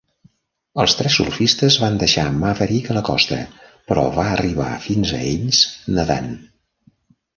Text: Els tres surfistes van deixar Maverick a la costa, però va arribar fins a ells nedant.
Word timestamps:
Els 0.83 0.95
tres 1.01 1.17
surfistes 1.19 1.75
van 1.83 1.99
deixar 2.03 2.23
Maverick 2.39 2.89
a 2.93 2.97
la 2.99 3.03
costa, 3.11 3.39
però 3.91 4.07
va 4.19 4.27
arribar 4.31 4.71
fins 4.87 5.13
a 5.19 5.21
ells 5.35 5.61
nedant. 5.99 6.33